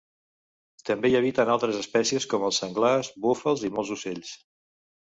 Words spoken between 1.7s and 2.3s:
espècies